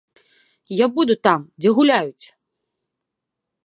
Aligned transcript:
Я 0.77 0.87
буду 0.95 1.13
там, 1.29 1.41
дзе 1.61 1.69
гуляюць! 1.81 2.25